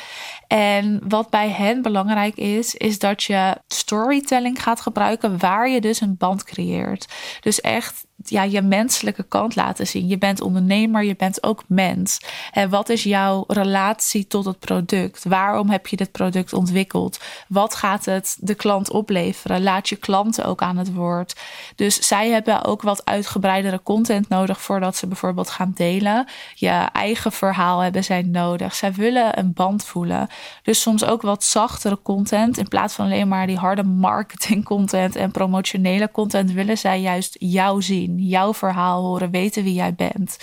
En 0.47 1.01
wat 1.09 1.31
bij 1.31 1.49
hen 1.49 1.83
belangrijk 1.83 2.37
is, 2.37 2.75
is 2.75 2.99
dat 2.99 3.23
je 3.23 3.57
storytelling 3.69 4.63
gaat 4.63 4.81
gebruiken 4.81 5.39
waar 5.39 5.69
je 5.69 5.81
dus 5.81 6.01
een 6.01 6.17
band 6.17 6.45
creëert. 6.45 7.07
Dus 7.41 7.61
echt 7.61 8.05
ja, 8.17 8.43
je 8.43 8.63
menselijke 8.63 9.23
kant 9.23 9.57
laten 9.57 9.87
zien. 9.87 10.09
Je 10.09 10.19
bent 10.19 10.41
ondernemer, 10.41 11.05
je 11.05 11.17
bent 11.17 11.43
ook 11.43 11.63
mens. 11.67 12.21
En 12.53 12.71
wat 12.71 12.89
is 12.89 13.03
jouw 13.03 13.45
relatie 13.47 14.27
tot 14.27 14.45
het 14.45 14.59
product? 14.59 15.25
Waarom 15.25 15.71
heb 15.71 15.87
je 15.87 15.97
dit 15.97 16.13
product 16.13 16.53
ontwikkeld? 16.53 17.21
Wat 17.49 17.75
gaat 17.75 18.05
het 18.05 18.37
de 18.41 18.55
klant 18.55 18.91
opleveren? 18.91 19.63
Laat 19.63 19.89
je 19.89 19.97
klanten 19.97 20.45
ook 20.45 20.63
aan 20.63 20.77
het 20.77 20.95
woord. 20.95 21.41
Dus 21.77 22.07
zij 22.07 22.31
hebben 22.31 22.65
ook 22.65 22.83
wat 22.83 23.05
uitgebreidere 23.05 23.83
content 23.83 24.29
nodig 24.29 24.61
voordat 24.61 24.97
ze 24.97 25.07
bijvoorbeeld 25.07 25.51
gaan 25.51 25.73
delen. 25.75 26.27
Je 26.55 26.89
eigen 26.93 27.33
verhaal 27.33 27.81
hebben 27.81 28.05
zij 28.05 28.23
nodig. 28.23 28.75
Zij 28.75 28.93
willen 28.93 29.39
een 29.39 29.53
band 29.53 29.85
voelen. 29.85 30.29
Dus 30.63 30.81
soms 30.81 31.05
ook 31.05 31.23
wat 31.23 31.45
zachtere 31.45 31.99
content. 32.03 32.59
In 32.59 32.69
plaats 32.69 32.95
van 32.95 33.05
alleen 33.05 33.29
maar 33.29 33.47
die 33.47 33.59
harde 33.59 33.83
marketing 33.83 34.65
content 34.65 35.17
en 35.17 35.31
promotionele 35.31 36.11
content 36.11 36.53
willen 36.53 36.79
zij 36.79 37.01
juist 37.01 37.37
jou 37.39 37.83
zien 37.83 38.04
jouw 38.17 38.55
verhaal 38.55 39.03
horen, 39.03 39.31
weten 39.31 39.65
wie 39.65 39.75
jij 39.75 39.95
bent. 39.95 40.39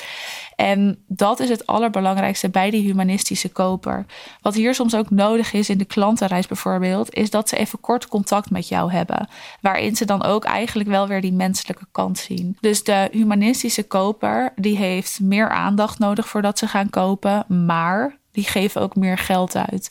En 0.56 1.04
dat 1.08 1.40
is 1.40 1.50
het 1.50 1.68
allerbelangrijkste 1.68 2.50
bij 2.50 2.70
die 2.70 2.82
humanistische 2.82 3.50
koper. 3.50 4.06
Wat 4.42 4.54
hier 4.54 4.76
soms 4.76 4.96
ook 4.96 5.10
nodig 5.10 5.54
is 5.54 5.70
in 5.70 5.78
de 5.78 5.86
klantenreis 5.86 6.48
bijvoorbeeld, 6.48 7.14
is 7.14 7.30
dat 7.30 7.50
ze 7.50 7.58
even 7.58 7.80
kort 7.80 8.08
contact 8.08 8.50
met 8.50 8.68
jou 8.68 8.92
hebben. 8.92 9.28
Waarin 9.62 9.96
ze 9.96 10.06
dan 10.06 10.24
ook 10.24 10.44
eigenlijk 10.44 10.90
wel 10.90 11.08
weer 11.08 11.22
die 11.22 11.34
menselijke 11.34 11.86
kant 11.92 12.18
zien. 12.18 12.58
Dus 12.60 12.84
de 12.84 13.10
humanistische 13.12 13.84
koper, 13.84 14.54
die 14.56 14.78
heeft 14.78 15.20
meer 15.20 15.50
aandacht 15.50 16.00
nodig 16.00 16.28
voordat 16.28 16.58
ze 16.58 16.68
gaan 16.68 16.90
kopen, 16.90 17.66
maar 17.66 18.18
die 18.32 18.44
geven 18.44 18.82
ook 18.82 18.96
meer 18.96 19.18
geld 19.18 19.56
uit. 19.56 19.90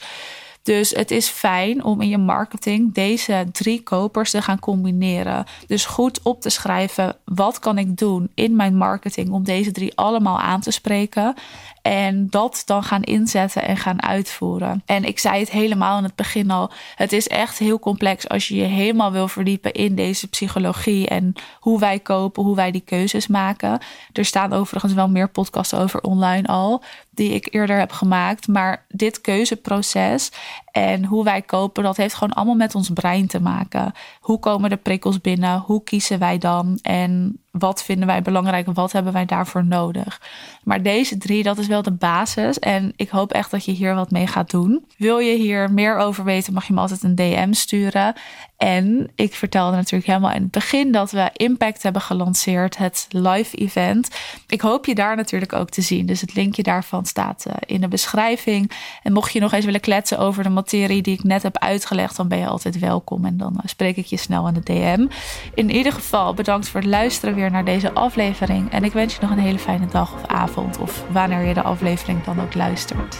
Dus 0.62 0.90
het 0.90 1.10
is 1.10 1.28
fijn 1.28 1.84
om 1.84 2.00
in 2.00 2.08
je 2.08 2.18
marketing 2.18 2.94
deze 2.94 3.46
drie 3.52 3.82
kopers 3.82 4.30
te 4.30 4.42
gaan 4.42 4.58
combineren. 4.58 5.44
Dus 5.66 5.86
goed 5.86 6.20
op 6.22 6.40
te 6.40 6.50
schrijven: 6.50 7.16
wat 7.24 7.58
kan 7.58 7.78
ik 7.78 7.96
doen 7.96 8.30
in 8.34 8.56
mijn 8.56 8.76
marketing 8.76 9.30
om 9.30 9.44
deze 9.44 9.70
drie 9.70 9.96
allemaal 9.96 10.38
aan 10.38 10.60
te 10.60 10.70
spreken? 10.70 11.34
En 11.82 12.26
dat 12.30 12.62
dan 12.66 12.82
gaan 12.82 13.02
inzetten 13.02 13.62
en 13.62 13.76
gaan 13.76 14.02
uitvoeren. 14.02 14.82
En 14.86 15.04
ik 15.04 15.18
zei 15.18 15.38
het 15.38 15.50
helemaal 15.50 15.98
in 15.98 16.04
het 16.04 16.14
begin 16.14 16.50
al. 16.50 16.70
Het 16.94 17.12
is 17.12 17.28
echt 17.28 17.58
heel 17.58 17.78
complex 17.78 18.28
als 18.28 18.48
je 18.48 18.56
je 18.56 18.64
helemaal 18.64 19.12
wil 19.12 19.28
verdiepen 19.28 19.72
in 19.72 19.94
deze 19.94 20.28
psychologie 20.28 21.08
en 21.08 21.32
hoe 21.60 21.78
wij 21.78 21.98
kopen, 21.98 22.42
hoe 22.42 22.56
wij 22.56 22.70
die 22.70 22.80
keuzes 22.80 23.26
maken. 23.26 23.78
Er 24.12 24.24
staan 24.24 24.52
overigens 24.52 24.92
wel 24.92 25.08
meer 25.08 25.28
podcasts 25.30 25.74
over 25.74 26.00
online 26.00 26.46
al, 26.46 26.82
die 27.10 27.30
ik 27.34 27.48
eerder 27.54 27.78
heb 27.78 27.92
gemaakt. 27.92 28.48
Maar 28.48 28.84
dit 28.88 29.20
keuzeproces 29.20 30.30
en 30.72 31.04
hoe 31.04 31.24
wij 31.24 31.42
kopen, 31.42 31.82
dat 31.82 31.96
heeft 31.96 32.14
gewoon 32.14 32.34
allemaal 32.34 32.54
met 32.54 32.74
ons 32.74 32.90
brein 32.90 33.26
te 33.26 33.40
maken. 33.40 33.92
Hoe 34.20 34.38
komen 34.38 34.70
de 34.70 34.76
prikkels 34.76 35.20
binnen? 35.20 35.58
Hoe 35.58 35.84
kiezen 35.84 36.18
wij 36.18 36.38
dan? 36.38 36.78
En 36.82 37.40
wat 37.50 37.82
vinden 37.84 38.06
wij 38.06 38.22
belangrijk 38.22 38.66
en 38.66 38.74
wat 38.74 38.92
hebben 38.92 39.12
wij 39.12 39.24
daarvoor 39.24 39.64
nodig? 39.64 40.20
Maar 40.64 40.82
deze 40.82 41.18
drie, 41.18 41.42
dat 41.42 41.58
is 41.58 41.66
wel 41.66 41.82
de 41.82 41.92
basis. 41.92 42.58
En 42.58 42.92
ik 42.96 43.08
hoop 43.08 43.32
echt 43.32 43.50
dat 43.50 43.64
je 43.64 43.72
hier 43.72 43.94
wat 43.94 44.10
mee 44.10 44.26
gaat 44.26 44.50
doen. 44.50 44.84
Wil 44.96 45.18
je 45.18 45.36
hier 45.36 45.72
meer 45.72 45.96
over 45.96 46.24
weten, 46.24 46.52
mag 46.52 46.66
je 46.66 46.72
me 46.72 46.80
altijd 46.80 47.02
een 47.02 47.14
DM 47.14 47.52
sturen. 47.52 48.14
En 48.60 49.10
ik 49.14 49.34
vertelde 49.34 49.76
natuurlijk 49.76 50.06
helemaal 50.06 50.32
in 50.32 50.42
het 50.42 50.50
begin 50.50 50.92
dat 50.92 51.10
we 51.10 51.30
Impact 51.32 51.82
hebben 51.82 52.02
gelanceerd, 52.02 52.76
het 52.76 53.06
live 53.08 53.56
event. 53.56 54.08
Ik 54.48 54.60
hoop 54.60 54.86
je 54.86 54.94
daar 54.94 55.16
natuurlijk 55.16 55.52
ook 55.52 55.70
te 55.70 55.80
zien. 55.80 56.06
Dus 56.06 56.20
het 56.20 56.34
linkje 56.34 56.62
daarvan 56.62 57.06
staat 57.06 57.46
eh, 57.46 57.54
in 57.66 57.80
de 57.80 57.88
beschrijving. 57.88 58.70
En 59.02 59.12
mocht 59.12 59.32
je 59.32 59.40
nog 59.40 59.52
eens 59.52 59.64
willen 59.64 59.80
kletsen 59.80 60.18
over 60.18 60.42
de 60.42 60.48
materie 60.48 61.02
die 61.02 61.14
ik 61.14 61.22
net 61.22 61.42
heb 61.42 61.58
uitgelegd, 61.58 62.16
dan 62.16 62.28
ben 62.28 62.38
je 62.38 62.46
altijd 62.46 62.78
welkom. 62.78 63.24
En 63.24 63.36
dan 63.36 63.56
eh, 63.56 63.68
spreek 63.68 63.96
ik 63.96 64.06
je 64.06 64.16
snel 64.16 64.46
aan 64.46 64.54
de 64.54 64.62
DM. 64.62 65.06
In 65.54 65.70
ieder 65.70 65.92
geval 65.92 66.34
bedankt 66.34 66.68
voor 66.68 66.80
het 66.80 66.88
luisteren 66.88 67.34
weer 67.34 67.50
naar 67.50 67.64
deze 67.64 67.92
aflevering. 67.92 68.70
En 68.70 68.84
ik 68.84 68.92
wens 68.92 69.14
je 69.14 69.20
nog 69.20 69.30
een 69.30 69.38
hele 69.38 69.58
fijne 69.58 69.86
dag 69.86 70.14
of 70.14 70.26
avond. 70.26 70.78
Of 70.78 71.04
wanneer 71.10 71.42
je 71.42 71.54
de 71.54 71.62
aflevering 71.62 72.24
dan 72.24 72.40
ook 72.40 72.54
luistert. 72.54 73.18